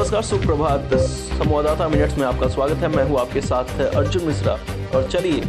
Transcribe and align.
नमस्कार, 0.00 0.22
सुप्रभात। 0.22 0.90
संवाददाता 0.94 1.88
मिनट्स 1.88 2.18
में 2.18 2.26
आपका 2.26 2.48
स्वागत 2.48 2.76
है। 2.76 2.88
मैं 2.88 3.04
हूँ 3.04 3.20
आपके 3.20 3.40
साथ 3.40 3.80
अर्जुन 3.80 4.24
मिश्रा। 4.24 4.52
और 4.94 5.08
चलिए, 5.12 5.42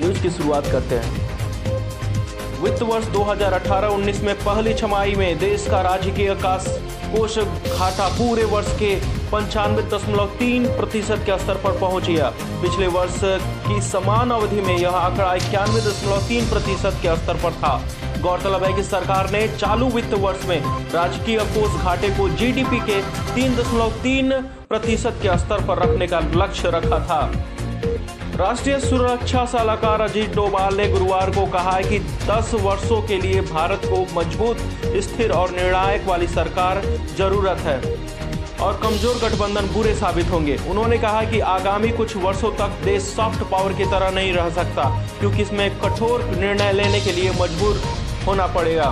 न्यूज़ 0.00 0.22
की 0.22 0.30
शुरुआत 0.30 0.66
करते 0.66 0.94
हैं। 0.94 2.62
वित्त 2.62 2.82
वर्ष 2.82 3.06
2018-19 3.06 4.20
में 4.20 4.34
पहली 4.34 4.74
छमाही 4.74 5.14
में 5.14 5.38
देश 5.38 5.66
का 5.70 5.80
राजकीय 5.80 6.34
कोष 6.44 7.38
घाटा 7.78 8.08
पूरे 8.08 8.44
वर्ष 8.44 8.78
के 8.78 8.96
पंचानवे 9.32 9.82
दशमलव 9.82 10.26
तीन 10.26 10.66
प्रतिशत 10.66 11.18
के 11.26 11.38
स्तर 11.38 11.54
पर 11.54 11.78
पहुँच 11.78 12.04
गया। 12.04 12.32
पिछले 12.40 12.86
वर्ष 12.86 13.20
की 13.68 13.82
समान 13.82 14.30
अवधि 14.30 14.60
में 14.60 14.76
यह 14.78 14.90
आंकड़ा 14.90 15.34
इक्यानवे 15.34 15.80
दशमलव 15.80 16.18
तीन 16.18 16.50
प्रतिशत 16.50 16.98
के 17.02 17.16
स्तर 17.16 17.34
पर 17.34 17.52
था। 17.52 17.82
गौरतलब 18.22 18.64
है 18.64 18.72
कि 18.72 18.82
सरकार 18.82 19.30
ने 19.30 19.46
चालू 19.48 19.86
वित्त 19.90 20.14
वर्ष 20.20 20.44
में 20.48 20.60
राजकीय 20.92 21.38
कोष 21.54 21.80
घाटे 21.82 22.08
को 22.16 22.28
जीडीपी 22.30 22.78
के 22.80 23.00
तीन 23.34 23.56
दशमलव 23.56 24.02
तीन 24.02 24.32
प्रतिशत 24.68 25.18
के 25.22 25.38
स्तर 25.38 25.64
पर 25.66 25.78
रखने 25.78 26.06
का 26.06 26.20
लक्ष्य 26.34 26.70
रखा 26.70 26.98
था। 27.06 27.20
राष्ट्रीय 28.36 28.78
सुरक्षा 28.80 29.44
सलाहकार 29.46 30.00
अजीत 30.00 30.34
डोभाल 30.34 30.76
ने 30.76 30.88
गुरुवार 30.88 31.30
को 31.30 31.46
कहा 31.52 31.70
है 31.70 31.82
कि 31.82 31.98
10 32.26 32.54
वर्षों 32.62 33.00
के 33.08 33.16
लिए 33.18 33.40
भारत 33.42 33.80
को 33.86 34.00
मज़बूत, 34.14 34.58
स्थिर 35.04 35.32
और 35.32 35.50
निर्णायक 35.52 36.06
वाली 36.06 36.26
सरकार 36.28 36.82
ज़रूरत 37.18 37.58
है 37.60 37.80
और 38.60 38.78
कमज़ोर 38.82 39.16
गठबंधन 39.18 39.68
बुरे 39.74 39.94
साबित 39.94 40.30
होंगे। 40.30 40.56
उन्होंने 40.70 40.98
कहा 40.98 41.22
कि 41.30 41.40
आगामी 41.50 41.88
कुछ 41.92 42.16
वर्षों 42.18 42.50
तक 42.58 42.80
देश 42.84 43.02
सॉफ्ट 43.04 43.42
पावर 43.50 43.72
की 43.72 43.84
तरह 43.86 44.10
नहीं 44.10 44.32
रह 44.32 44.50
सकता, 44.52 44.84
क्योंकि 45.20 45.42
इसमें 45.42 45.68
कठोर 45.80 46.24
निर्णय 46.36 46.72
लेने 46.72 47.00
के 47.00 47.12
लिए 47.12 47.30
मजबूर 47.40 47.82
होना 48.26 48.46
पड़ेगा। 48.46 48.90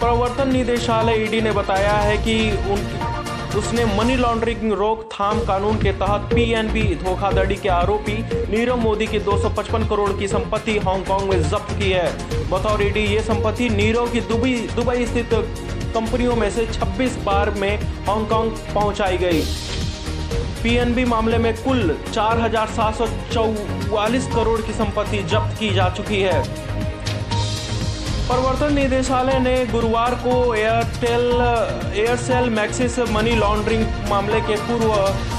प्रवर्तन 0.00 0.52
निदेशालय 0.52 1.22
ईडी 1.22 1.40
ने 1.40 1.52
बताया 1.52 1.92
है 1.92 2.16
कि 2.18 2.34
उन, 2.72 2.86
उसने 3.58 3.84
मनी 3.84 4.16
लॉन्ड्रिंग 4.16 4.72
रोकथाम 4.72 5.40
कानून 5.40 5.76
के 5.76 5.92
तहत 5.92 6.28
पीएनबी 6.34 6.82
धोखाधड़ी 6.94 7.56
के 7.56 7.68
आरोपी 7.68 8.12
नीरव 8.50 8.76
मोदी 8.76 9.06
की 9.06 9.20
255 9.20 9.88
करोड़ 9.88 10.10
की 10.12 10.28
संपत्ति 10.28 10.78
हांगकांग 10.78 11.28
में 11.28 11.42
जब्त 11.42 11.72
की 11.78 11.90
है। 11.90 12.48
बतौर 12.50 12.82
ईडी 12.82 13.04
ये 13.04 13.20
संपत्ति 13.22 13.68
नीरव 13.68 14.10
की 14.12 14.20
दुबई 14.20 14.54
दुबई 14.76 15.06
स्थित 15.06 15.34
कंपनियों 15.94 16.36
में 16.36 16.50
से 16.50 16.66
26 16.66 17.16
बार 17.24 17.50
में 17.50 17.76
हांगकांग 18.06 18.50
पहुंचाई 18.74 19.18
गई। 19.18 19.42
पीएनबी 20.62 21.04
मामले 21.04 21.38
में 21.38 21.52
कुल 21.54 21.96
चार 22.12 22.40
हज़ार 22.40 22.66
सात 22.68 22.94
सौ 22.94 23.06
चौवालीस 23.32 24.26
करोड़ 24.26 24.60
की 24.60 24.72
संपत्ति 24.72 25.22
जब्त 25.24 25.58
की 25.58 25.70
जा 25.70 25.88
चुकी 25.88 26.20
है। 26.22 26.42
प्रवर्तन 28.30 28.74
निदेशालय 28.74 29.38
ने 29.38 29.54
गुरुवार 29.66 30.14
को 30.16 30.32
Airtel, 30.54 31.24
Aircel 31.94 32.50
Maxis 32.50 32.98
money 33.12 33.34
laundering 33.36 33.82
मामले 34.08 34.40
के 34.40 34.56
पूर्व 34.66 34.92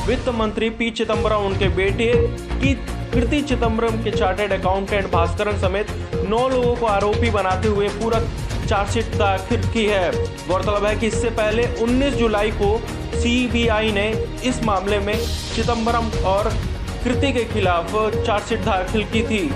वित्त 0.08 0.28
मंत्री 0.36 0.70
पी 0.70 0.90
चिदम्बरम 0.92 1.46
उनके 1.46 1.70
बेटे 1.78 2.12
की 2.56 2.74
कृति 3.14 3.42
चिदम्बरम 3.44 4.04
के 4.04 4.12
चार्टेड 4.12 4.54
अकाउंटेंट 4.54 5.12
भास्करन 5.12 5.62
समेत 5.62 5.96
नौ 6.30 6.48
लोगों 6.50 6.76
को 6.76 6.86
आरोपी 6.88 7.30
बनाते 7.30 7.68
हुए 7.70 7.88
पूरक 7.96 8.30
चार्जशीट 8.68 9.16
दाखिल 9.16 9.68
की 9.70 9.86
है। 9.86 10.12
गौरतलब 10.48 10.86
है 10.86 10.96
कि 10.96 11.08
इससे 11.08 11.30
पहले 11.40 11.68
19 11.82 12.16
जुलाई 12.16 12.52
को 12.62 12.78
सीबीआई 13.16 13.92
ने 13.92 14.10
इस 14.46 14.64
मामले 14.64 15.00
में 15.00 15.18
चिदम्बरम 15.56 16.12
और 16.28 16.54
कृति 17.04 17.34
के 17.34 17.44
खिलाफ 17.54 17.96
चार्जशीट 18.26 18.60
दाखिल 18.66 19.04
की 19.14 19.24
थी। 19.24 19.48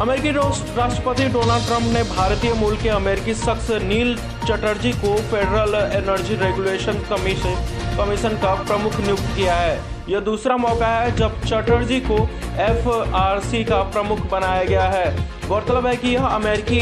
अमेरिकी 0.00 0.30
राष्ट्रपति 0.30 1.24
डोनाल्ड 1.28 1.66
ट्रंप 1.66 1.92
ने 1.92 2.02
भारतीय 2.10 2.52
मूल 2.52 2.76
के 2.76 2.88
अमेरिकी 2.88 3.32
शख्स 3.34 3.70
नील 3.82 4.14
चटर्जी 4.46 4.92
को 4.92 5.14
federal 5.30 5.74
energy 5.96 6.34
regulation 6.34 7.00
commission 7.10 7.56
commission 7.98 8.36
का 8.36 8.54
प्रमुख 8.62 8.96
नियुक्त 9.00 9.26
किया 9.36 9.54
है। 9.54 9.74
यह 10.08 10.20
दूसरा 10.20 10.56
मौका 10.56 10.86
है 10.86 11.14
जब 11.16 11.40
चटर्जी 11.42 12.00
को 12.00 12.16
एफआरसी 12.60 13.62
का 13.64 13.82
प्रमुख 13.90 14.20
बनाया 14.30 14.62
गया 14.64 14.84
है। 14.84 15.48
गौरतलब 15.48 15.86
है 15.86 15.94
कि 15.96 16.14
यह 16.14 16.26
अमेरिकी 16.26 16.80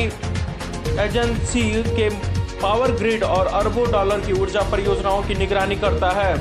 एजेंसी 1.03 1.63
के 1.91 2.09
पावर 2.63 2.93
ग्रिड 2.93 3.25
और 3.25 3.47
अरबों 3.55 3.91
डॉलर 3.93 4.21
की 4.21 4.41
ऊर्जा 4.41 4.61
परियोजनाओं 4.71 5.23
की 5.23 5.35
निगरानी 5.35 5.77
करता 5.77 6.11
है। 6.13 6.33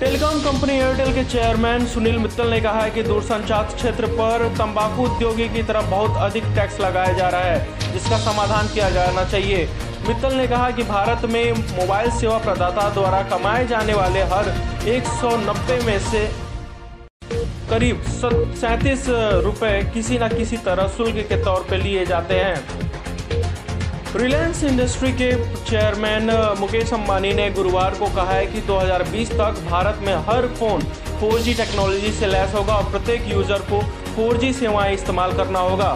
टेलीकॉम 0.00 0.38
कंपनी 0.40 0.72
एयरटेल 0.72 1.12
के 1.14 1.22
चेयरमैन 1.24 1.86
सुनील 1.86 2.18
मित्तल 2.18 2.50
ने 2.50 2.60
कहा 2.60 2.80
है 2.80 2.90
कि 2.90 3.02
दूरसंचार 3.02 3.64
क्षेत्र 3.74 4.06
पर 4.10 4.46
तंबाकू 4.58 5.04
उद्योगी 5.04 5.48
की 5.48 5.62
तरफ़ 5.62 5.86
बहुत 5.90 6.16
अधिक 6.22 6.44
टैक्स 6.56 6.78
लगाया 6.80 7.12
जा 7.12 7.28
रहा 7.28 7.40
है, 7.42 7.92
जिसका 7.92 8.18
समाधान 8.24 8.68
किया 8.74 8.90
जाना 8.90 9.24
चाहिए। 9.24 9.68
मित्तल 10.08 10.34
ने 10.34 10.46
कहा 10.46 10.70
कि 10.70 10.82
भारत 10.84 11.24
में 11.30 11.52
मोबाइल 11.52 12.10
सेवा 12.10 12.38
प्रदाता 12.38 12.88
द्वारा 12.90 13.22
कमाए 13.30 13.66
जाने 13.66 13.94
वाले 13.94 14.22
हर 14.32 14.52
190 14.88 15.82
में 15.86 15.98
से 16.00 16.26
करीब 17.70 18.02
सैतीस 18.56 19.04
रुपए 19.44 19.72
किसी 19.94 20.18
न 20.18 20.28
किसी 20.28 20.56
तरह 20.66 20.88
शुल्क 20.96 21.16
के 21.28 21.42
तौर 21.44 21.66
पर 21.70 21.76
लिए 21.78 22.06
जाते 22.06 22.34
हैं। 22.34 22.87
रिलायंस 24.16 24.62
इंडस्ट्री 24.64 25.10
के 25.12 25.30
चेयरमैन 25.60 26.30
मुकेश 26.58 26.92
अंबानी 26.92 27.32
ने 27.32 27.50
गुरुवार 27.50 27.94
को 27.94 28.06
कहा 28.14 28.32
है 28.32 28.46
कि 28.46 28.60
2020 28.68 29.30
तक 29.30 29.60
भारत 29.64 29.98
में 30.02 30.14
हर 30.28 30.46
फ़ोन 30.54 30.82
4G 31.20 31.56
टेक्नोलॉजी 31.56 32.12
से 32.12 32.26
लैस 32.26 32.54
होगा 32.54 32.74
और 32.74 32.90
प्रत्येक 32.90 33.28
यूज़र 33.30 33.66
को 33.70 33.80
4G 34.16 34.52
सेवाएँ 34.52 34.94
इस्तेमाल 34.94 35.36
करना 35.36 35.58
होगा। 35.60 35.90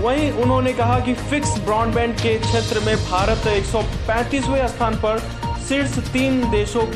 वहीं 0.00 0.30
उन्होंने 0.32 0.72
कहा 0.72 0.98
कि 1.00 1.14
फिक्स 1.14 1.56
ब्रॉडबैंड 1.64 2.14
के 2.16 2.34
क्षेत्र 2.40 2.80
में 2.86 2.96
भारत 3.04 3.46
135वें 3.48 4.66
स्थान 4.68 4.96
पर 4.96 5.18
शीर्ष 5.68 5.98
तीन 6.12 6.40
देशों 6.50 6.86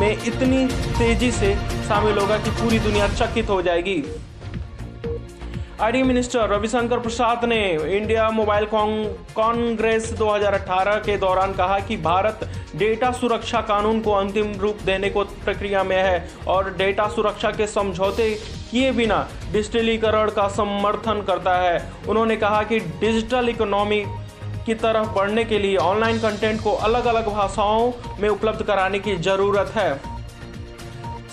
में 0.00 0.12
इतनी 0.12 0.66
तेज़ी 0.98 1.30
से 1.32 1.54
शामिल 1.88 2.18
होगा 2.18 2.36
कि 2.38 2.50
पूरी 2.60 2.78
दुनिया 2.80 3.08
चकित 3.14 3.50
हो 3.50 3.60
जाएगी। 3.62 4.02
आईडी 5.80 6.02
मिनिस्टर 6.02 6.48
रविशंकर 6.48 6.98
प्रसाद 6.98 7.44
ने 7.44 7.58
इंडिया 7.96 8.28
मोबाइल 8.30 8.66
कांग्रेस 8.72 10.12
2018 10.12 10.98
के 10.98 11.16
दौरान 11.16 11.52
कहा 11.52 11.78
कि 11.78 11.96
भारत 11.96 12.40
डेटा 12.76 13.10
सुरक्षा 13.12 13.60
कानून 13.60 14.00
को 14.00 14.12
अंतिम 14.12 14.52
रूप 14.60 14.82
देने 14.84 15.10
को 15.10 15.24
प्रक्रिया 15.44 15.82
में 15.84 15.96
है 15.96 16.28
और 16.48 16.72
डेटा 16.78 17.06
सुरक्षा 17.08 17.50
के 17.50 17.66
समझौते 17.66 18.30
किए 18.70 18.92
बिना 18.92 19.26
डिजिटलीकरण 19.52 20.30
का 20.30 20.48
समर्थन 20.48 21.22
करता 21.22 21.56
है। 21.56 21.92
उन्होंने 22.08 22.36
कहा 22.36 22.62
कि 22.62 22.78
डिजिटल 23.00 23.48
इकोनॉमी 23.48 24.02
की 24.66 24.74
तरफ़ 24.74 25.08
बढ़ने 25.08 25.44
के 25.44 25.58
लिए 25.58 25.76
ऑनलाइन 25.76 26.18
कंटेंट 26.18 26.60
को 26.60 26.72
अलग 26.82 27.06
अलग 27.06 27.32
भाषाओं 27.34 27.92
में 28.20 28.28
उपलब्ध 28.28 28.62
कराने 28.62 28.98
की 28.98 29.16
ज़रूरत 29.20 29.72
है। 29.74 29.90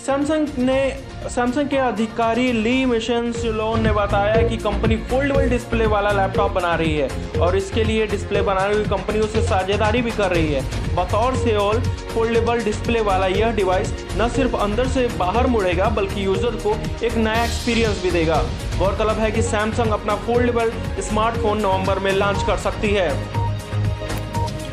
सैमसंग 0.06 0.58
ने 0.58 0.80
सैमसंग 1.20 1.68
के 1.68 1.76
अधिकारी 1.76 2.52
ली 2.52 2.84
मिशन 2.86 3.30
सिलोन 3.32 3.82
ने 3.82 3.90
बताया 3.92 4.36
कि 4.48 4.56
कंपनी 4.56 4.96
फोल्डेबल 5.08 5.48
डिस्प्ले 5.48 5.86
वाला 5.86 6.10
लैपटॉप 6.12 6.52
बना 6.52 6.74
रही 6.74 6.94
है 6.94 7.38
और 7.40 7.56
इसके 7.56 7.84
लिए 7.84 8.06
डिस्प्ले 8.06 8.42
बनाने 8.42 8.74
वाली 8.74 8.84
कंपनियों 8.88 9.26
से 9.26 9.42
साझेदारी 9.42 10.00
भी 10.02 10.10
कर 10.10 10.30
रही 10.30 10.52
है। 10.52 10.62
बतौर 10.96 11.36
सेओल 11.36 11.80
फोल्डेबल 12.14 12.62
डिस्प्ले 12.64 13.00
वाला 13.00 13.26
यह 13.26 13.50
डिवाइस 13.56 13.92
न 14.18 14.28
सिर्फ़ 14.28 14.56
अंदर 14.56 14.88
से 14.88 15.06
बाहर 15.18 15.46
मुड़ेगा, 15.46 15.88
बल्कि 15.90 16.24
यूज़र 16.24 16.56
को 16.64 16.74
एक 17.06 17.16
नया 17.16 17.44
एक्सपीरियंस 17.44 18.02
भी 18.02 18.10
देगा। 18.10 18.42
गौरतलब 18.78 19.18
है 19.18 19.30
कि 19.30 19.42
सैमसंग 19.42 19.92
अपना 19.92 20.14
फोल्डेबल 20.26 20.72
स्मार्टफ़ोन 21.00 21.60
नवंबर 21.60 21.98
में 21.98 22.12
लॉन्च 22.12 22.42
कर 22.46 22.56
सकती 22.60 22.94
है। 22.94 23.08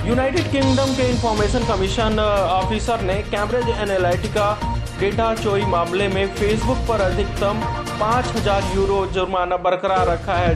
यूनाइटेड 0.07 0.51
किंगडम 0.51 0.95
के 0.95 1.09
इंफॉर्मेशन 1.11 1.67
कमीशन 1.67 2.19
ऑफिसर 2.19 3.01
ने 3.01 3.21
कैम्ब्रिज 3.31 3.69
एनालिटिका 3.79 4.49
डेटा 4.99 5.33
चोरी 5.35 5.65
मामले 5.65 6.07
में 6.07 6.27
फेसबुक 6.35 6.77
पर 6.87 7.01
अधिकतम 7.01 7.59
5000 7.99 8.75
यूरो 8.75 9.05
जुर्माना 9.13 9.57
बरकरार 9.57 10.07
रखा 10.07 10.33
है। 10.33 10.55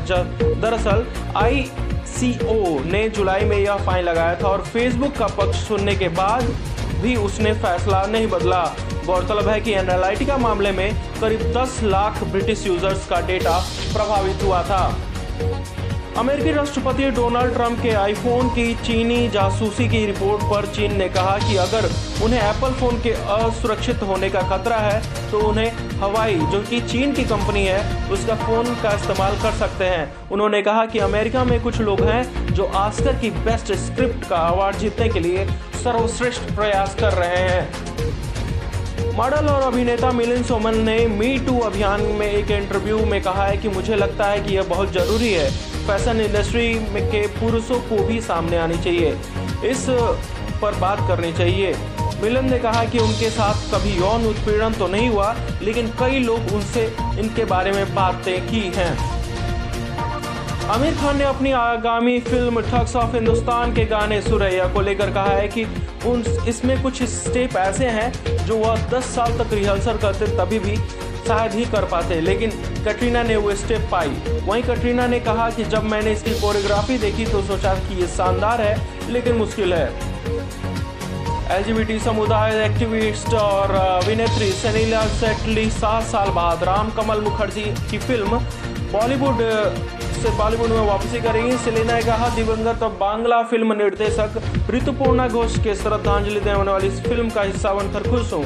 दरअसल 0.62 1.06
आई 1.38 1.63
सी 2.07 2.31
ओ 2.46 2.79
ने 2.85 3.07
जुलाई 3.09 3.46
में 3.46 3.57
यह 3.57 3.85
फाइन 3.85 4.06
लगाया 4.06 4.35
था 4.35 4.47
और 4.47 4.63
फेसबुक 4.66 5.16
का 5.18 5.28
पक्ष 5.38 5.68
सुनने 5.68 5.96
के 5.96 6.09
बाद 6.17 6.43
भी 7.02 7.16
उसने 7.17 7.53
फैसला 7.61 8.02
नहीं 8.08 8.28
बदला। 8.28 8.64
गौरतलब 9.05 9.47
है 9.49 9.59
कि 9.61 9.73
एनालिटिका 9.73 10.38
मामले 10.38 10.72
में 10.72 10.93
करीब 11.22 11.41
10 11.53 11.79
लाख 11.84 12.23
ब्रिटिश 12.23 12.66
यूज़र्स 12.67 13.08
का 13.08 13.22
डेटा 13.28 13.58
प्रभावित 13.93 14.43
हुआ 14.43 14.61
था। 14.64 14.84
अमेरिकी 16.17 16.52
राष्ट्रपति 16.52 17.09
डोनाल्ड 17.09 17.53
ट्रंप 17.53 17.79
के 17.81 17.90
आईफोन 17.90 18.49
की 18.49 18.73
चीनी 18.78 19.28
जासूसी 19.29 19.87
की 19.90 20.05
रिपोर्ट 20.05 20.41
पर 20.43 20.66
चीन 20.67 20.97
ने 20.97 21.08
कहा 21.09 21.37
कि 21.40 21.55
अगर 21.58 21.85
उन्हें 22.23 22.41
एप्पल 22.41 22.73
फ़ोन 22.79 22.99
के 23.02 23.11
असुरक्षित 23.35 24.02
होने 24.03 24.29
का 24.29 24.41
खतरा 24.49 24.78
है 24.78 25.31
तो 25.31 25.40
उन्हें 25.49 25.72
हवाई, 25.99 26.35
जो 26.35 26.61
कि 26.61 26.81
चीन 26.81 27.13
की 27.13 27.23
कंपनी 27.23 27.66
है, 27.66 28.09
उसका 28.11 28.35
फ़ोन 28.35 28.73
का 28.84 28.91
इस्तेमाल 28.96 29.40
कर 29.43 29.52
सकते 29.59 29.85
हैं। 29.85 30.29
उन्होंने 30.31 30.61
कहा 30.61 30.85
कि 30.85 30.99
अमेरिका 30.99 31.43
में 31.43 31.59
कुछ 31.63 31.79
लोग 31.81 32.02
हैं 32.02 32.53
जो 32.53 32.66
आस्कर 32.75 33.19
की 33.19 33.31
बेस्ट 33.41 33.72
स्क्रिप्ट 33.79 34.28
का 34.29 34.37
अवार्ड 34.37 34.78
जीतने 34.78 35.09
के 35.09 35.19
लिए 35.19 35.46
सर्वश्रेष्ठ 35.84 36.55
प्रयास 36.55 36.96
कर 36.96 37.14
रहे 37.14 37.47
हैं। 37.49 39.16
मॉडल 39.16 39.47
और 39.47 39.61
अभिनेता 39.64 40.11
मिलिंद 40.11 40.46
सोमन 40.46 40.78
ने 40.81 41.05
मी 41.09 41.37
टू 41.47 41.59
अभियान 41.61 42.02
में 42.19 42.29
एक 42.31 42.52
इंटरव्यू 42.52 43.05
में 43.05 43.22
कहा 43.23 43.46
है 43.46 43.57
कि 43.57 43.69
मुझे 43.69 43.96
लगता 43.96 44.25
है 44.25 44.41
कि 44.41 44.55
यह 44.55 44.64
बहुत 44.69 44.91
ज़रूरी 44.93 45.34
है। 45.34 45.49
फ़ैशन 45.81 46.22
इंडस्ट्री 46.22 46.73
में 46.93 47.05
के 47.07 47.25
पुरुषों 47.39 47.79
को 47.79 48.03
भी 48.03 48.19
सामने 48.22 48.57
आनी 48.57 48.78
चाहिए। 48.78 49.11
इस 49.66 49.85
पर 50.61 50.75
बात 50.79 51.07
करनी 51.07 51.31
चाहिए। 51.33 51.75
मिलन 52.22 52.49
ने 52.49 52.57
कहा 52.59 52.83
कि 52.85 52.99
उनके 52.99 53.29
साथ 53.29 53.72
कभी 53.73 53.97
यौन 53.97 54.25
उत्पीड़न 54.28 54.73
तो 54.73 54.87
नहीं 54.87 55.09
हुआ, 55.09 55.33
लेकिन 55.61 55.87
कई 55.99 56.19
लोग 56.19 56.53
उनसे 56.53 56.85
इनके 57.19 57.45
बारे 57.45 57.72
में 57.72 57.93
बातें 57.95 58.47
की 58.47 58.61
हैं। 58.75 58.93
आमिर 60.69 60.93
खान 60.95 61.17
ने 61.17 61.23
अपनी 61.23 61.51
आगामी 61.51 62.19
फ़िल्म 62.19 62.61
ठग्स 62.61 62.95
ऑफ़ 62.95 63.16
हिंदुस्तान 63.16 63.73
के 63.75 63.85
गाने 63.85 64.22
सुरैया 64.22 64.67
को 64.73 64.81
लेकर 64.81 65.11
कहा 65.13 65.31
है 65.31 65.47
कि 65.47 65.63
उन, 66.05 66.23
इसमें 66.47 66.81
कुछ 66.83 67.01
स्टेप 67.03 67.55
ऐसे 67.57 67.85
हैं 67.87 68.45
जो 68.45 68.57
वह 68.57 68.87
10 68.89 69.09
साल 69.16 69.37
तक 69.37 69.53
रिहर्सल 69.53 69.97
करते 69.97 70.28
तभी 70.37 70.59
भी 70.59 70.78
शायद 71.28 71.53
ही 71.53 71.66
कर 71.72 71.85
पाते 71.88 72.20
लेकिन 72.22 72.52
कटरीना 72.85 73.23
ने 73.23 73.35
वो 73.38 73.56
स्टेप 73.56 73.88
पाई। 73.91 74.09
वहीं 74.46 74.64
कटरीना 74.64 75.08
ने 75.08 75.20
कहा 75.22 75.50
कि 75.50 75.64
जब 75.66 75.84
मैंने 75.85 76.12
इसकी 76.12 76.40
कोरियोग्राफी 76.41 76.97
देखी 77.00 77.26
तो 77.26 77.41
सोचा 77.44 77.73
कि 77.78 78.00
ये 78.02 78.08
शानदार 78.09 78.62
है, 78.62 78.76
लेकिन 79.09 79.35
मुश्किल 79.35 79.73
है। 79.73 80.09
एल 81.52 82.00
समुदाय 82.00 82.53
एक्टिविस्ट 82.64 83.34
और 83.35 83.72
अभिनेत्री 83.76 84.52
सनीला 84.53 85.06
सेटली 85.16 85.70
सात 85.72 86.03
साल 86.06 86.29
बाद 86.34 86.64
राम 86.64 86.90
कमल 86.97 87.22
मुखर्जी 87.22 87.64
की 87.90 87.97
फ़िल्म 88.00 88.40
बॉलीवुड 88.91 89.38
से 90.14 90.29
बॉलीवुड 90.38 90.70
में 90.70 90.85
वापसी 90.88 91.20
करेंगी 91.22 91.58
सेलिना 91.59 91.94
ने 91.94 92.02
कहा, 92.03 92.29
दिवंगत 92.35 92.84
बांग्ला 93.00 93.41
फ़िल्म 93.44 93.74
निर्देशक 93.78 94.41
ऋतुपूर्णा 94.72 95.28
घोष 95.28 95.58
के 95.64 95.76
श्रद्धांजलि 95.76 96.40
देने 96.40 96.72
वाली 96.72 96.88
इस 96.88 97.02
फ़िल्म 97.03 97.29
का 97.29 97.41
हिस्सा 97.44 97.74
बनकर 97.74 98.09
खुश 98.09 98.34
हूँ। 98.34 98.46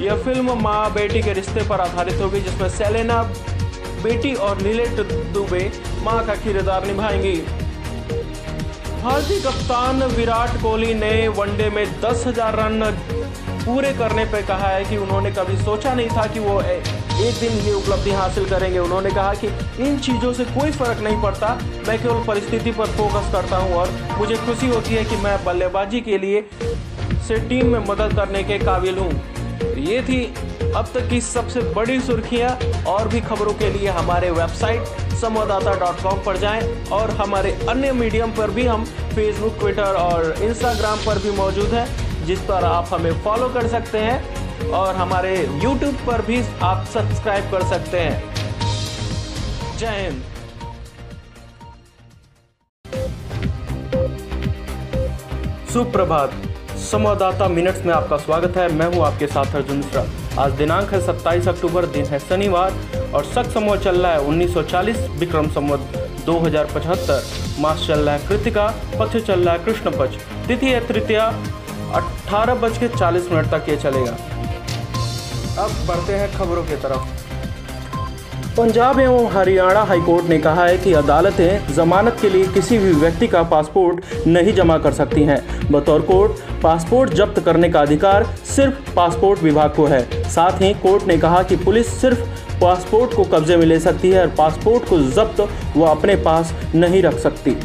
यह 0.00 0.16
फ़िल्म 0.24 0.58
माँ 0.60 0.92
बेटी 0.94 1.20
के 1.22 1.32
रिश्ते 1.32 1.62
पर 1.68 1.80
आधारित 1.80 2.20
होगी, 2.20 2.40
जिसमें 2.40 2.68
सेलेना, 2.70 3.22
बेटी 4.02 4.32
और 4.36 4.60
नीलेट 4.62 5.00
दुबे 5.34 5.70
माँ 6.02 6.24
का 6.26 6.34
किरदार 6.36 6.86
निभाएँगी। 6.86 7.36
भारतीय 9.02 9.38
कप्तान 9.40 10.02
विराट 10.12 10.60
कोहली 10.62 10.94
ने 10.94 11.28
वनडे 11.30 11.68
में 11.70 11.84
दस 12.00 12.24
हज़ार 12.26 12.56
रन 12.56 12.82
पूरे 13.64 13.92
करने 13.92 14.24
पर 14.24 14.42
कहा 14.46 14.68
है 14.68 14.84
कि 14.84 14.96
उन्होंने 14.96 15.30
कभी 15.32 15.56
सोचा 15.58 15.94
नहीं 15.94 16.08
था 16.08 16.26
कि 16.26 16.40
वो 16.40 16.60
एक 16.62 17.34
दिन 17.40 17.52
ये 17.66 17.72
उपलब्धि 17.72 18.10
हासिल 18.10 18.48
करेंगे। 18.48 18.78
उन्होंने 18.78 19.10
कहा 19.10 19.32
कि 19.34 19.46
इन 19.84 19.98
चीज़ों 19.98 20.32
से 20.32 20.44
कोई 20.46 20.70
फ़र्क 20.72 21.00
नहीं 21.00 21.20
पड़ता। 21.22 21.54
मैं 21.88 21.98
केवल 22.02 22.22
परिस्थिति 22.26 22.70
पर 22.72 22.86
फोकस 22.96 23.32
करता 23.32 23.56
हूँ 23.56 23.74
और 23.74 23.90
मुझे 24.18 24.36
खुशी 24.46 24.66
होती 24.66 24.94
है 24.94 25.04
कि 25.04 25.16
मैं 25.16 25.36
बल्लेबाजी 25.44 26.00
के 26.00 26.18
लिए 26.18 26.44
से 27.28 27.38
टीम 27.48 27.72
में 27.72 27.78
मदद 27.88 28.14
करने 28.16 28.42
के 28.44 28.58
काबिल 28.58 28.98
हूँ। 28.98 29.10
ये 29.78 30.02
थी 30.02 30.24
अब 30.76 30.88
तक 30.94 31.08
की 31.08 31.20
सबसे 31.20 31.60
बड़ी 31.72 32.00
सुर्खियाँ 32.00 32.50
और 32.86 33.08
भी 33.08 33.20
खबरों 33.20 33.52
के 33.54 33.70
लिए 33.70 33.88
हमारे 33.88 34.30
वेबसाइट 34.30 35.14
संवाददाता 35.14 35.74
डॉट 35.74 36.02
कॉम 36.02 36.18
पर 36.24 36.36
जाएँ 36.36 36.62
और 36.92 37.10
हमारे 37.10 37.52
अन्य 37.68 37.92
मीडियम 37.92 38.30
पर 38.30 38.50
भी 38.50 38.66
हम 38.66 38.84
फेसबुक 39.14 39.58
ट्विटर 39.58 39.94
और 39.94 40.34
इंस्टाग्राम 40.42 40.98
पर 40.98 41.18
भी 41.18 41.30
मौजूद 41.30 41.74
हैं, 41.74 41.86
जिस 42.26 42.40
पर 42.40 42.64
आप 42.64 42.88
हमें 42.90 43.12
फॉलो 43.22 43.48
कर 43.48 43.68
सकते 43.68 43.98
हैं 43.98 44.70
और 44.70 44.94
हमारे 44.96 45.34
यूट्यूब 45.64 45.94
पर 46.06 46.22
भी 46.22 46.42
आप 46.62 46.86
सब्सक्राइब 46.86 47.50
कर 47.50 47.68
सकते 47.68 48.00
हैं। 48.00 48.34
जय 49.78 50.00
हिंद। 50.00 50.22
सुप्रभात। 55.72 56.45
संवाददाता 56.76 57.46
मिनट्स 57.48 57.84
में 57.86 57.92
आपका 57.94 58.16
स्वागत 58.16 58.56
है। 58.56 58.68
मैं 58.72 58.86
हूँ 58.86 59.04
आपके 59.04 59.26
साथ 59.26 59.54
अर्जुन 59.56 59.76
मिश्रा 59.76 60.04
आज 60.42 60.52
दिनांक 60.52 60.92
है 60.92 61.00
27 61.00 61.48
अक्टूबर, 61.48 61.86
दिन 61.86 62.04
है 62.04 62.18
शनिवार 62.18 62.74
और 63.14 63.24
सख 63.24 63.50
समूह 63.52 63.76
चल 63.76 63.96
रहा 63.96 64.12
है 64.12 64.26
1940 64.26 65.08
विक्रम 65.18 65.48
संवत 65.48 65.80
2075 66.26 67.60
मास 67.60 67.86
चल 67.86 68.00
रहा 68.00 68.14
है 68.14 68.28
कृतिका 68.28 68.66
पक्ष 68.98 69.16
चल 69.18 69.40
रहा 69.40 69.54
है 69.54 69.64
कृष्ण 69.64 69.90
पक्ष 69.90 70.16
द्वितीय 70.46 70.80
तृतीया 70.88 71.26
अठारह 71.94 72.54
बज 72.56 72.78
के 72.78 72.88
चालीस 72.88 73.30
मिनट 73.32 73.50
तक 73.50 73.68
ये 73.68 73.76
चलेगा। 73.76 74.16
अब 75.58 75.86
बढ़ते 75.88 76.12
हैं 76.12 76.32
खबरों 76.38 76.64
की 76.64 76.76
तरफ़। 76.76 77.14
पंजाब 78.56 79.00
एवं 79.00 79.26
हरियाणा 79.32 79.80
हाईकोर्ट 79.82 80.26
ने 80.26 80.38
कहा 80.38 80.64
है 80.64 80.76
कि 80.78 80.92
अदालतें 80.92 81.74
जमानत 81.74 82.16
के 82.20 82.28
लिए 82.28 82.46
किसी 82.46 82.78
भी 82.78 82.92
व्यक्ति 82.92 83.26
का 83.26 83.42
पासपोर्ट 83.42 84.26
नहीं 84.26 84.52
जमा 84.52 84.76
कर 84.78 84.92
सकती 84.92 85.22
हैं। 85.22 85.70
बतौर 85.70 86.02
कोर्ट 86.02 86.55
पासपोर्ट 86.62 87.12
जब्त 87.12 87.40
करने 87.40 87.68
का 87.68 87.80
अधिकार 87.80 88.24
सिर्फ़ 88.46 88.94
पासपोर्ट 88.94 89.42
विभाग 89.42 89.74
को 89.74 89.86
है। 89.86 90.02
साथ 90.30 90.62
ही 90.62 90.72
कोर्ट 90.74 91.06
ने 91.06 91.16
कहा 91.18 91.42
कि 91.42 91.56
पुलिस 91.56 92.00
सिर्फ़ 92.00 92.20
पासपोर्ट 92.60 93.14
को 93.14 93.24
कब्जे 93.24 93.56
में 93.56 93.66
ले 93.66 93.78
सकती 93.80 94.10
है 94.10 94.20
और 94.20 94.28
पासपोर्ट 94.28 94.88
को 94.88 94.98
जब्त 95.12 95.40
वो 95.76 95.84
अपने 95.84 96.16
पास 96.16 96.54
नहीं 96.74 97.02
रख 97.02 97.18
सकती। 97.18 97.56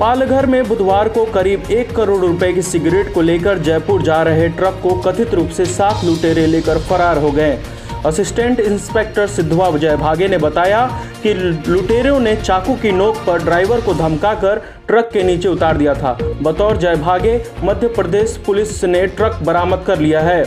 पालघर 0.00 0.46
में 0.46 0.66
बुधवार 0.68 1.08
को 1.08 1.24
करीब 1.24 1.70
एक 1.70 1.94
करोड़ 1.96 2.20
रुपए 2.20 2.52
की 2.52 2.62
सिगरेट 2.62 3.12
को 3.14 3.20
लेकर 3.20 3.58
जयपुर 3.58 4.02
जा 4.02 4.22
रहे 4.22 4.48
ट्रक 4.48 4.80
को 4.82 4.94
कथित 5.00 5.34
रूप 5.34 5.48
से 5.48 5.64
सात 5.66 6.04
लुटेरे 6.04 6.46
लेकर 6.46 6.78
फरार 6.80 7.18
हो 7.18 7.30
गए। 7.30 7.58
असिस्टेंट 8.06 8.60
इंस्पेक्टर 8.60 9.26
सिद्धवा 9.26 9.68
विजय 9.68 9.96
भागे 9.96 10.28
ने 10.28 10.38
बताया 10.38 10.80
कि 11.24 11.32
लुटेरों 11.34 12.18
ने 12.20 12.34
चाकू 12.36 12.74
की 12.74 12.90
नोक 12.92 13.16
पर 13.16 13.44
ड्राइवर 13.44 13.80
को 13.80 13.94
धमकाकर 13.94 14.58
ट्रक 14.88 15.08
के 15.12 15.22
नीचे 15.22 15.48
उतार 15.48 15.76
दिया 15.76 15.94
था। 15.94 16.12
बतौर 16.42 16.76
जय 16.76 16.96
भागे 16.96 17.40
मध्य 17.64 17.88
प्रदेश 17.88 18.36
पुलिस 18.46 18.84
ने 18.84 19.06
ट्रक 19.06 19.38
बरामद 19.42 19.84
कर 19.86 19.98
लिया 19.98 20.20
है। 20.20 20.44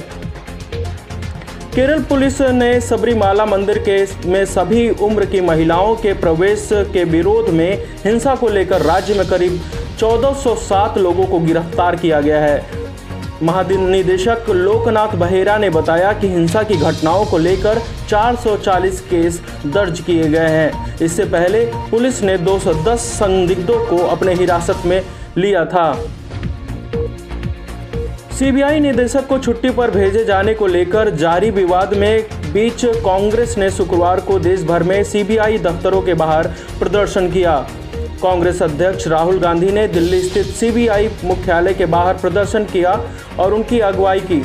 केरल 1.76 2.04
पुलिस 2.04 2.42
ने 2.42 2.80
सबरीमाला 2.82 3.46
मंदिर 3.46 3.78
के 3.90 4.30
में 4.30 4.46
सभी 4.46 4.90
उम्र 4.90 5.26
की 5.26 5.42
महिलाओं 5.42 5.96
के 5.96 6.14
प्रवेश 6.14 6.70
के 6.94 7.04
विरोध 7.04 7.50
में 7.50 7.84
हिंसा 8.06 8.36
को 8.36 8.50
लेकर 8.50 8.82
राज्य 8.82 9.14
में 9.14 9.28
करीब 9.28 9.60
1407 10.00 10.98
लोगों 10.98 11.26
को 11.26 11.40
गिरफ़्तार 11.40 11.96
किया 11.96 12.22
गया 12.22 12.40
है। 12.40 12.87
महानिदेशक 13.44 14.46
लोकनाथ 14.50 15.16
बहेरा 15.16 15.58
ने 15.58 15.70
बताया 15.70 16.12
कि 16.14 16.28
हिंसा 16.28 16.64
की 16.64 16.76
घटनाओं 16.76 17.26
को 17.26 17.38
लेकर 17.38 17.80
440 18.10 19.00
केस 19.02 19.42
दर्ज 19.66 20.00
किए 20.00 20.24
गए 20.24 20.48
हैं। 20.50 20.98
इससे 20.98 21.26
पहले 21.26 21.66
पुलिस 21.92 22.22
ने 22.22 22.38
210 22.38 23.00
संदिग्धों 23.14 23.80
को 23.86 23.98
अपने 24.08 24.34
हिरासत 24.34 24.86
में 24.86 25.02
लिया 25.38 25.66
था। 25.66 25.92
सीबीआई 28.40 28.80
निदेशक 28.80 29.28
को 29.28 29.38
छुट्टी 29.40 29.70
पर 29.70 29.92
भेजे 29.92 30.26
जाने 30.26 30.54
को 30.54 30.68
लेकर 30.68 31.10
जारी 31.10 31.50
विवाद 31.52 31.94
में 31.94 32.24
बीच 32.54 32.86
कांग्रेस 32.86 33.58
ने 33.58 33.70
शुक्रवार 33.72 34.20
को 34.20 34.40
देश 34.40 34.64
भर 34.64 34.84
में 34.84 35.04
सीबीआई 35.04 35.58
दफ्तरों 35.58 36.02
के 36.02 36.14
बाहर 36.14 36.48
प्रदर्शन 36.80 37.32
किया। 37.32 37.58
कांग्रेस 38.18 38.62
अध्यक्ष 38.62 39.08
राहुल 39.08 39.38
गांधी 39.40 39.72
ने 39.72 39.88
दिल्ली 39.88 40.22
स्थित 40.22 40.46
सीबीआई 40.56 41.10
मुख्यालय 41.24 41.74
के 41.74 41.86
बाहर 41.86 42.14
प्रदर्शन 42.14 42.64
किया 42.66 43.00
और 43.40 43.54
उनकी 43.54 43.80
अगुवाई 43.80 44.20
की। 44.22 44.42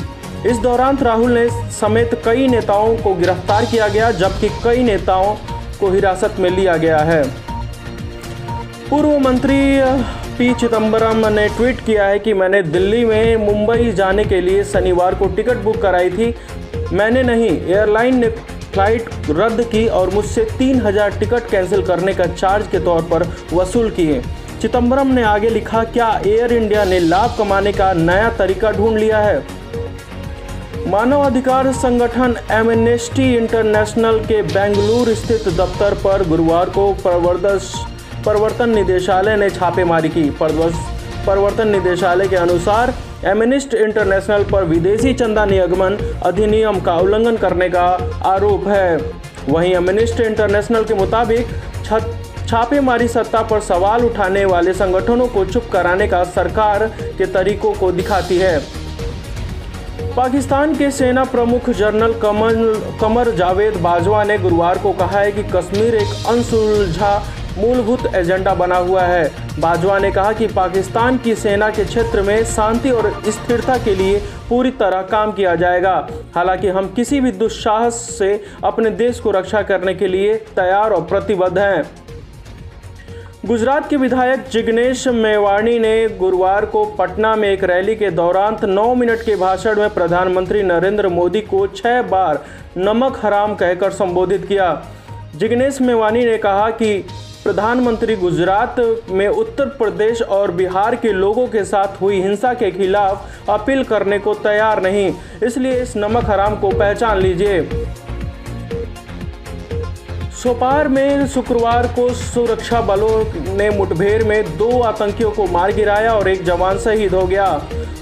इस 0.47 0.59
दौरान 0.59 0.99
राहुल 0.99 1.33
ने 1.33 1.49
समेत 1.71 2.21
कई 2.25 2.47
नेताओं 2.49 2.97
को 2.97 3.15
गिरफ़्तार 3.15 3.65
किया 3.65 3.89
गया, 3.89 4.11
जबकि 4.11 4.49
कई 4.65 4.83
नेताओं 4.83 5.35
को 5.81 5.91
हिरासत 5.91 6.37
में 6.39 6.51
लिया 6.51 6.77
गया 6.77 6.99
है। 7.01 7.23
पूर्व 8.91 9.19
मंत्री 9.19 9.61
पी 10.39 10.53
चिदम्बरम 10.55 11.27
ने 11.29 11.49
ट्वीट 11.49 11.81
किया 11.81 12.07
है 12.07 12.19
कि 12.19 12.35
मैंने 12.35 12.63
दिल्ली 12.63 13.05
में 13.05 13.37
मुंबई 13.37 13.91
जाने 13.93 14.25
के 14.25 14.41
लिए 14.41 14.65
शनिवार 14.65 15.15
को 15.15 15.27
टिकट 15.27 15.57
बुक 15.57 15.81
कराई 15.83 16.11
थी। 16.11 16.35
मैंने 16.93 17.23
नहीं, 17.23 17.51
एयरलाइन 17.51 18.19
ने 18.19 18.29
फ़्लाइट 18.73 19.09
रद्द 19.31 19.63
की 19.73 19.87
और 19.91 20.11
मुझसे 20.11 20.45
तीन 20.59 20.81
हज़ार 20.81 21.19
टिकट 21.19 21.51
कैंसिल 21.51 21.83
करने 21.87 22.15
का 22.15 22.27
चार्ज 22.27 22.67
के 22.67 22.79
तौर 22.81 23.03
पर 23.11 23.27
वसूल 23.53 23.91
किए। 23.91 24.23
चिदम्बरम 24.61 25.09
ने 25.09 25.23
आगे 25.25 25.49
लिखा, 25.51 25.83
क्या 25.87 26.21
एयर 26.27 26.53
इंडिया 26.53 26.85
ने 26.85 26.99
लाभ 27.01 27.35
कमाने 27.39 27.73
का 27.73 27.93
नया 27.95 28.29
तरीका 28.39 28.71
ढूंढ 28.73 28.99
लिया 28.99 29.19
है? 29.19 29.43
मानवाधिकार 30.87 31.73
संगठन 31.75 32.37
एमनेस्टी 32.53 33.35
इंटरनेशनल 33.37 34.19
के 34.25 34.41
बेंगलुरु 34.45 35.15
स्थित 35.15 35.49
दफ्तर 35.51 35.95
पर 35.97 36.29
गुरुवार 36.29 36.71
को 36.71 36.93
प्रवर्तन 38.25 38.71
निदेशालय 38.71 39.37
ने 39.37 39.49
छापेमारी 39.51 40.09
की। 40.09 40.29
प्रवर्तन 40.33 41.69
निदेशालय 41.69 42.29
के 42.29 42.37
अनुसार 42.37 42.95
एमिनिस्ट 43.25 43.75
इंटरनेशनल 43.75 44.45
पर 44.45 44.65
विदेशी 44.65 45.13
चंदा 45.15 45.45
नियमन 45.45 45.97
अधिनियम 46.25 46.81
का 46.81 46.95
उल्लंघन 46.97 47.37
करने 47.37 47.69
का 47.69 47.85
आरोप 48.27 48.67
है। 48.69 48.97
वहीं 49.49 49.75
एमिनिस्ट 49.75 50.21
इंटरनेशनल 50.21 50.85
के 50.85 50.95
मुताबिक 50.95 51.49
छापेमारी 52.49 53.07
सत्ता 53.09 53.43
पर 53.43 53.61
सवाल 53.61 54.05
उठाने 54.05 54.45
वाले 54.45 54.73
संगठनों 54.75 55.27
को 55.27 55.45
चुप 55.45 55.69
कराने 55.73 56.09
का 56.09 56.23
सरकार 56.31 56.87
के 57.19 57.27
तरीकों 57.27 57.73
को 57.75 57.91
दिखाती 57.93 58.39
है। 58.39 58.59
पाकिस्तान 60.17 60.75
के 60.75 60.91
सेना 60.91 61.25
प्रमुख 61.25 61.71
जनरल 61.71 62.13
कमल 62.21 62.57
कमर 63.01 63.31
जावेद 63.35 63.77
बाजवा 63.77 64.25
ने 64.25 64.39
गुरुवार 64.39 64.79
को 64.79 64.93
कहा 64.93 65.21
है 65.21 65.33
कि 65.33 65.43
कश्मीर 65.53 65.95
एक 65.95 66.27
अनसुलझा 66.29 67.15
मूलभूत 67.59 68.15
एजेंडा 68.15 68.55
बना 68.55 68.77
हुआ 68.77 69.03
है। 69.03 69.31
बाजवा 69.61 69.99
ने 69.99 70.11
कहा 70.11 70.33
कि 70.33 70.47
पाकिस्तान 70.47 71.19
की 71.19 71.35
सेना 71.35 71.69
के 71.71 71.85
क्षेत्र 71.85 72.23
में 72.23 72.45
शांति 72.45 72.91
और 72.91 73.11
स्थिरता 73.29 73.77
के 73.79 73.95
लिए 73.95 74.19
पूरी 74.49 74.71
तरह 74.71 75.03
काम 75.03 75.33
किया 75.33 75.55
जाएगा। 75.55 76.09
हालाँकि 76.35 76.69
हम 76.69 76.89
किसी 76.89 77.21
भी 77.21 77.33
दुस्साहस 77.33 77.95
से 78.19 78.45
अपने 78.65 78.91
देश 78.91 79.21
को 79.21 79.31
रक्षा 79.31 79.63
करने 79.63 79.95
के 79.95 80.07
लिए 80.07 80.35
तैयार 80.57 80.91
और 80.91 81.03
प्रतिबद्ध 81.03 81.59
हैं। 81.59 81.91
गुजरात 83.47 83.89
के 83.91 83.97
विधायक 83.97 84.45
जिग्नेश 84.53 85.07
मेवाणी 85.09 85.79
ने 85.79 86.09
गुरुवार 86.09 86.65
को 86.65 86.85
पटना 86.85 87.35
में 87.37 87.49
एक 87.49 87.65
रैली 87.65 87.97
के 87.97 88.11
दौरान 88.11 88.57
9 88.65 88.95
मिनट 88.95 89.23
के 89.23 89.37
भाषण 89.37 89.79
में 89.79 89.91
प्रधानमंत्री 89.91 90.63
नरेंद्र 90.63 91.09
मोदी 91.09 91.41
को 91.41 91.67
छह 91.67 92.03
बार 92.03 92.45
नमक 92.77 93.21
हराम 93.23 93.55
कहकर 93.55 93.91
संबोधित 93.91 94.47
किया। 94.47 94.83
जिग्नेश 95.37 95.81
मेवाणी 95.81 96.25
ने 96.25 96.37
कहा 96.39 96.71
कि 96.71 97.05
प्रधानमंत्री 97.45 98.15
गुजरात 98.17 98.77
में 99.11 99.29
उत्तर 99.29 99.67
प्रदेश 99.69 100.21
और 100.23 100.51
बिहार 100.51 100.95
के 100.97 101.13
लोगों 101.13 101.47
के 101.47 101.65
साथ 101.65 102.01
हुई 102.01 102.21
हिंसा 102.23 102.53
के 102.55 102.71
खिलाफ 102.71 103.49
अपील 103.51 103.83
करने 103.85 104.19
को 104.19 104.35
तैयार 104.35 104.83
नहीं। 104.83 105.13
इसलिए 105.43 105.81
इस 105.83 105.97
नमक 105.97 106.25
हराम 106.25 106.55
को 106.57 106.71
पहचान 106.71 107.19
लीजिए। 107.19 107.63
सोपार 110.43 110.89
में 110.89 111.27
शुक्रवार 111.27 111.87
को 111.87 112.09
सुरक्षा 112.15 112.81
बलों 112.81 113.25
ने 113.57 113.69
मुठभेड़ 113.71 114.23
में 114.25 114.57
दो 114.59 114.81
आतंकियों 114.83 115.31
को 115.31 115.47
मार 115.47 115.73
गिराया 115.73 116.15
और 116.15 116.29
एक 116.29 116.45
जवान 116.45 116.79
शहीद 116.79 117.15
हो 117.15 117.27
गया। 117.27 117.51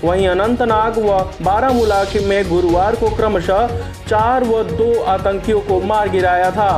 वहीं 0.05 0.29
अनंतनाग 0.29 0.99
व 0.99 1.19
बारामूला 1.43 2.05
में 2.23 2.49
गुरुवार 2.49 2.95
को 2.95 3.17
क्रमशः 3.17 3.77
चार 4.09 4.45
व 4.45 4.63
दो 4.63 4.95
आतंकियों 5.03 5.61
को 5.61 5.81
मार 5.81 6.09
गिराया 6.09 6.51
था। 6.51 6.71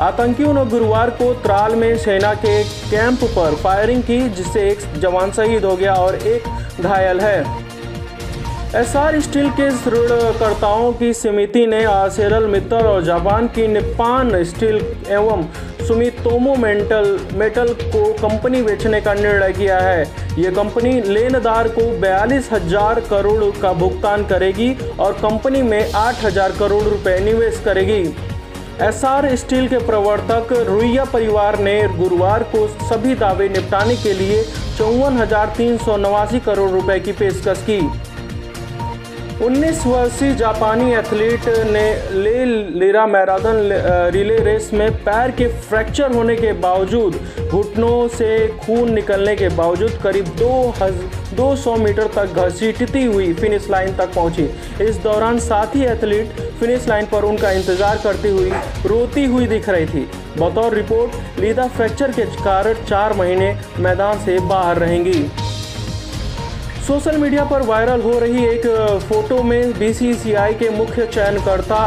आतंकियों 0.00 0.52
ने 0.54 0.64
गुरुवार 0.66 1.10
को 1.10 1.32
त्राल 1.34 1.74
में 1.74 1.96
सेना 1.98 2.32
के 2.34 2.62
कैंप 2.64 3.22
पर 3.26 3.54
फायरिंग 3.54 4.02
की, 4.02 4.18
जिससे 4.30 4.68
एक 4.70 4.78
जवान 5.00 5.30
शहीद 5.32 5.64
हो 5.64 5.76
गया 5.76 5.94
और 5.94 6.14
एक 6.14 6.82
घायल 6.82 7.20
है। 7.20 7.64
एसआर 8.76 9.20
स्टील 9.20 9.48
के 9.50 9.68
ऋणकर्ताओं 9.90 10.92
की 10.92 11.12
समिति 11.14 11.64
ने 11.66 11.82
आसेरल 11.84 12.46
मित्तल 12.46 12.86
और 12.86 13.04
जापान 13.04 13.48
की 13.48 13.66
निपान 13.68 14.42
स्टील 14.44 14.76
एवं 15.10 15.46
सुमितोमो 15.86 16.54
मेंटल, 16.56 17.18
मेटल 17.34 17.72
को 17.72 18.12
कंपनी 18.18 18.62
बेचने 18.62 19.00
का 19.00 19.14
निर्णय 19.14 19.52
किया 19.52 19.78
है। 19.78 20.02
ये 20.38 20.50
कंपनी 20.52 21.00
लेनदार 21.02 21.68
को 21.68 21.90
बयालीस 22.00 22.52
हज़ार 22.52 23.00
करोड़ 23.10 23.44
का 23.62 23.72
भुगतान 23.74 24.26
करेगी 24.26 24.72
और 25.00 25.12
कंपनी 25.22 25.62
में 25.62 25.92
आठ 25.94 26.24
हज़ार 26.24 26.52
करोड़ 26.58 26.84
रुपए 26.84 27.18
निवेश 27.24 27.62
करेगी। 27.64 28.02
एसआर 28.82 29.34
स्टील 29.36 29.68
के 29.68 29.78
प्रवर्तक 29.78 30.48
रुइया 30.68 31.04
परिवार 31.04 31.58
ने 31.58 31.76
गुरुवार 31.88 32.42
को 32.54 32.66
सभी 32.88 33.14
दावे 33.14 33.48
निपटाने 33.48 33.96
के 33.96 34.12
लिए 34.12 34.42
चौवन 34.78 35.16
करोड़ 36.40 36.70
रुपए 36.70 36.98
की 37.00 37.12
पेशकश 37.12 37.62
की। 37.70 37.78
19 39.36 39.84
वर्षीय 39.86 40.34
जापानी 40.34 40.92
एथलीट 40.94 41.48
ने 41.66 42.12
ले 42.12 42.44
लेरा 42.80 43.06
मैराथन 43.06 43.58
रिले 44.12 44.38
रेस 44.44 44.70
में 44.74 44.90
पैर 45.04 45.30
के 45.30 45.48
फ्रैक्चर 45.60 46.14
होने 46.14 46.36
के 46.36 46.52
बावजूद 46.60 47.18
घुटनों 47.50 48.08
से 48.08 48.30
खून 48.58 48.92
निकलने 48.92 49.36
के 49.36 49.48
बावजूद 49.50 49.98
करीब 50.02 50.28
दो 50.38 50.50
हज, 50.80 50.94
दो 51.34 51.54
सौ 51.56 51.76
मीटर 51.76 52.06
तक 52.16 52.40
घसीटती 52.40 53.04
हुई 53.04 53.32
फिनिश 53.34 53.68
लाइन 53.70 53.96
तक 53.96 54.14
पहुँची। 54.14 54.48
इस 54.84 54.96
दौरान 55.02 55.38
साथी 55.38 55.84
एथलीट 55.84 56.40
फिनिश 56.60 56.88
लाइन 56.88 57.06
पर 57.06 57.24
उनका 57.24 57.50
इंतज़ार 57.52 57.98
करती 58.04 58.28
हुई 58.28 58.50
रोती 58.86 59.24
हुई 59.24 59.46
दिख 59.46 59.68
रही 59.68 59.86
थी। 59.86 60.08
बतौर 60.38 60.74
रिपोर्ट, 60.74 61.40
लीदा 61.40 61.66
फ्रैक्चर 61.68 62.12
के 62.12 62.24
कारण 62.42 62.84
चार 62.84 63.12
महीने 63.16 63.56
मैदान 63.80 64.24
से 64.24 64.38
बाहर 64.48 64.78
रहेंगी। 64.78 65.28
सोशल 66.86 67.16
मीडिया 67.18 67.44
पर 67.44 67.62
वायरल 67.66 68.02
हो 68.02 68.18
रही 68.18 68.44
एक 68.46 68.66
फ़ोटो 69.08 69.42
में 69.42 69.78
बीसीसीआई 69.78 70.52
के 70.54 70.68
मुख्य 70.70 71.06
चयनकर्ता 71.06 71.78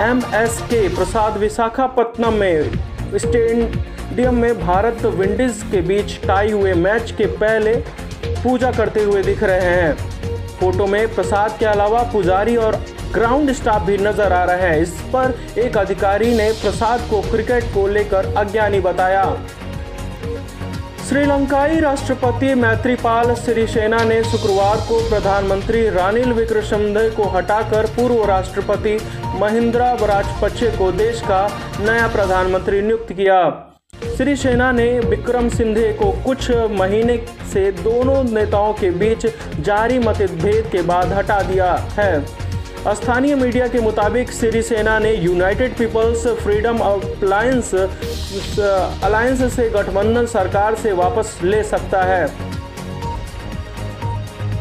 एम 0.00 0.18
एस 0.34 0.58
के 0.62 0.88
प्रसाद 0.96 1.36
विशाखापट्टनम 1.36 2.34
में 2.34 2.72
स्टेडियम 3.16 4.34
में 4.34 4.60
भारत 4.60 5.04
विंडीज 5.14 5.62
के 5.70 5.80
बीच 5.80 6.18
टाई 6.26 6.50
हुए 6.50 6.74
मैच 6.82 7.10
के 7.18 7.26
पहले 7.38 7.74
पूजा 8.42 8.72
करते 8.72 9.04
हुए 9.04 9.22
दिख 9.22 9.42
रहे 9.42 9.70
हैं। 9.70 9.94
फ़ोटो 10.60 10.86
में 10.86 11.14
प्रसाद 11.14 11.56
के 11.58 11.66
अलावा 11.66 12.02
पुजारी 12.12 12.56
और 12.58 12.76
ग्राउंड 13.14 13.52
स्टाफ 13.52 13.82
भी 13.82 13.98
नज़र 13.98 14.32
आ 14.32 14.44
रहे 14.44 14.68
हैं। 14.68 14.78
इस 14.82 14.92
पर 15.14 15.34
एक 15.60 15.78
अधिकारी 15.78 16.34
ने 16.36 16.50
प्रसाद 16.62 17.08
को 17.10 17.20
क्रिकेट 17.30 17.74
को 17.74 17.86
लेकर 17.88 18.34
अज्ञानी 18.36 18.80
बताया। 18.82 19.24
श्रीलंकाई 21.04 21.78
राष्ट्रपति 21.80 22.54
मैत्रीपाल 22.54 23.34
सिरिसेना 23.34 23.96
ने 24.04 24.22
शुक्रवार 24.24 24.76
को 24.88 25.00
प्रधानमंत्री 25.08 25.80
रानिल 25.90 26.32
विक्रमसिंघे 26.32 27.08
को 27.10 27.24
हटाकर 27.30 27.86
पूर्व 27.86 28.24
राष्ट्रपति 28.24 28.96
महिंद्रा 29.40 29.92
राजपक्षे 30.02 30.70
को 30.78 30.90
देश 30.92 31.20
का 31.20 31.42
नया 31.80 32.06
प्रधानमंत्री 32.08 32.80
नियुक्त 32.82 33.12
किया। 33.12 33.38
सिरिसेना 34.16 34.70
ने 34.72 34.88
विक्रम 35.00 35.48
सिंधे 35.48 35.92
को 35.92 36.10
कुछ 36.24 36.50
महीने 36.72 37.16
से 37.52 37.70
दोनों 37.72 38.22
नेताओं 38.24 38.72
के 38.72 38.90
बीच 38.92 39.26
जारी 39.60 39.98
मतभेद 39.98 40.68
के 40.72 40.82
बाद 40.82 41.12
हटा 41.12 41.40
दिया 41.42 41.72
है। 41.98 42.43
स्थानीय 42.86 43.34
मीडिया 43.34 43.66
के 43.68 43.80
मुताबिक 43.80 44.30
सिरिसेना 44.30 44.98
ने 44.98 45.12
United 45.14 45.76
People's 45.76 46.26
Freedom 46.40 46.78
Alliance 46.78 47.74
alliance 47.74 49.42
से 49.54 49.68
गठबंधन 49.70 50.26
सरकार 50.26 50.74
से 50.74 50.92
वापस 50.92 51.38
ले 51.42 51.62
सकता 51.64 52.02
है। 52.02 52.26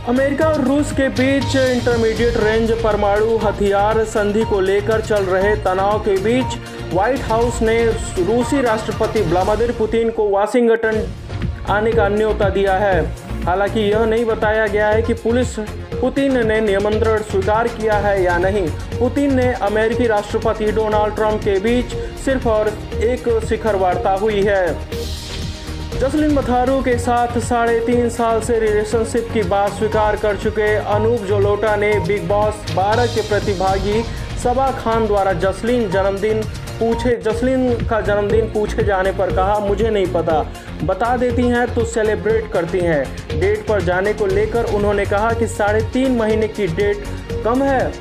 अमेरिका 0.10 0.48
और 0.48 0.62
रूस 0.62 0.92
के 0.92 1.08
बीच 1.12 1.56
इंटरमीडिएट 1.56 2.38
रेंज 2.38 2.72
परमाणु 2.84 3.38
हथियार 3.38 4.04
संधि 4.06 4.44
को 4.46 4.60
लेकर 4.62 5.02
चल 5.02 5.24
रहे 5.26 5.56
तनाव 5.66 6.00
के 6.00 6.18
बीच 6.24 6.58
व्हाइट 6.94 7.20
हाउस 7.24 7.62
ने 7.62 7.78
रूसी 7.86 8.62
राष्ट्रपति 8.62 9.22
व्लादिमीर 9.24 9.72
पुतिन 9.78 10.10
को 10.12 10.30
वाशिंगटन 10.30 11.06
आने 11.70 11.92
का 11.92 12.08
न्योता 12.10 12.50
दिया 12.50 12.74
है। 12.74 13.04
हालाँकि 13.44 13.80
यह 13.80 14.06
नहीं 14.06 14.26
बताया 14.26 14.68
गया 14.68 14.88
है 14.88 15.02
कि 15.02 15.14
पुलिस 15.14 15.58
पुतिन 16.02 16.46
ने 16.48 16.60
निमंत्रण 16.62 17.22
स्वीकार 17.22 17.68
किया 17.68 17.98
है 17.98 18.22
या 18.24 18.38
नहीं। 18.38 18.68
पुतिन 19.00 19.36
ने 19.36 19.52
अमेरिकी 19.64 20.08
राष्ट्रपति 20.08 20.72
डोनाल्ड 20.72 21.16
ट्रंप 21.16 21.42
के 21.42 21.60
बीच 21.60 21.94
सिर्फ़ 22.26 22.48
और 22.48 22.70
एक 23.04 23.30
शिखर 23.50 23.76
वार्ता 23.76 24.12
हुई 24.12 24.42
है। 24.42 24.66
जसलिन 26.00 26.34
मथारू 26.34 26.82
के 26.82 26.98
साथ 26.98 27.40
साढ़े 27.40 27.80
तीन 27.80 28.10
साल 28.10 28.42
से 28.42 28.60
रिलेशनशिप 28.60 29.28
की 29.34 29.44
बात 29.44 29.72
स्वीकार 29.72 30.16
कर 30.16 30.38
चुके 30.38 30.76
अनूप 30.76 31.22
जोलोटा 31.22 31.76
ने 31.76 31.94
बिग 32.00 32.28
बॉस 32.28 32.74
बारह 32.76 33.06
के 33.06 33.22
प्रतिभागी 33.22 34.04
सबा 34.44 34.72
खान 34.72 35.06
द्वारा 35.08 35.34
जसलिन 35.34 35.90
जन्मदिन 35.90 36.42
पूछे, 36.74 37.16
जसलीन 37.18 37.86
का 37.88 38.00
जन्मदिन 38.02 38.46
पूछे 38.54 38.84
जाने 38.84 39.12
पर 39.12 39.36
कहा, 39.36 39.60
मुझे 39.60 39.90
नहीं 39.90 40.08
पता। 40.14 40.42
बता 40.84 41.16
देती 41.18 41.48
हैं 41.48 41.68
तो 41.76 41.86
सेलिब्रेट 41.86 42.52
करती 42.52 42.80
हैं। 42.80 43.40
डेट 43.40 43.68
पर 43.68 43.82
जाने 43.82 44.14
को 44.14 44.26
लेकर 44.26 44.74
उन्होंने 44.76 45.06
कहा 45.06 45.32
कि 45.34 45.48
साढ़े 45.50 45.82
तीन 45.94 46.16
महीने 46.18 46.48
की 46.48 46.68
डेट 46.70 47.04
कम 47.46 47.64
है। 47.64 47.92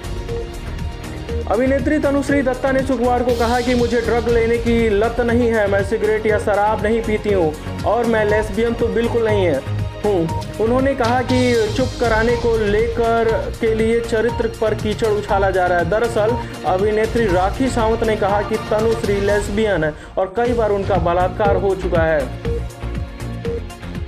अभिनेत्री 1.45 1.99
तनुश्री 1.99 2.43
दत्ता 2.43 2.71
ने 2.73 2.83
शुक्रवार 2.83 3.23
को 3.23 3.35
कहा 3.38 3.61
कि 3.61 3.75
मुझे 3.75 4.00
ड्रग 4.00 4.29
लेने 4.29 4.57
की 4.59 4.88
लत 4.91 5.21
नहीं 5.21 5.49
है। 5.49 5.67
मैं 5.71 5.83
सिगरेट 5.85 6.26
या 6.26 6.38
शराब 6.38 6.83
नहीं 6.83 7.00
पीती 7.02 7.33
हूँ 7.33 7.83
और 7.87 8.07
मैं 8.07 8.25
लेस्बियन 8.25 8.75
तो 8.75 8.88
बिल्कुल 8.91 9.25
नहीं 9.25 9.45
है। 9.47 9.61
हूँ। 10.04 10.42
उन्होंने 10.61 10.94
कहा 10.94 11.23
कि 11.23 11.68
चुप 11.76 11.88
कराने 12.00 12.37
को 12.37 12.56
लेकर 12.56 13.52
के 13.61 13.75
लिए 13.75 14.00
चरित्र 14.00 14.50
पर 14.61 14.75
कीचड़ 14.75 15.09
उछाला 15.09 15.50
जा 15.50 15.66
रहा 15.66 15.78
है। 15.78 15.90
दरअसल, 15.90 16.37
अभिनेत्री 16.66 17.26
राखी 17.26 17.68
सावंत 17.68 18.04
ने 18.04 18.16
कहा 18.16 18.42
कि 18.42 18.56
तनुश्री 18.56 19.21
लेस्बियन 19.21 19.85
है 19.85 19.94
और 20.18 20.35
कई 20.37 20.52
बार 20.52 20.71
उनका 20.71 20.97
बलात्कार 20.97 21.56
हो 21.56 21.75
चुका 21.75 22.02
है। 22.02 22.52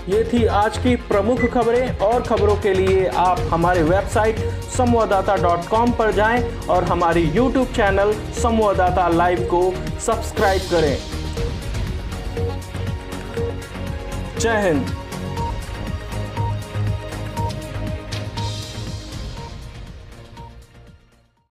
ये 0.08 0.30
थी 0.32 0.46
आज 0.46 0.78
की 0.78 0.96
प्रमुख 0.96 1.40
खबरें। 1.40 1.98
और 1.98 2.22
खबरों 2.22 2.56
के 2.56 2.74
लिए 2.74 3.06
आप 3.06 3.40
हमारे 3.50 3.82
वेबसाइट 3.82 4.38
संवाददाता 4.76 5.36
डॉट 5.36 5.68
कॉम 5.68 5.90
पर 5.90 6.12
जाएँ 6.12 6.58
और 6.70 6.84
हमारी 6.84 7.20
यूट्यूब 7.20 7.66
चैनल 7.66 8.12
संवाददाता 8.42 9.08
लाइव 9.08 9.40
को 9.40 9.74
सब्सक्राइब 10.00 10.60
करें। 10.60 10.98
जय 14.38 14.62
हिंद। 14.62 15.03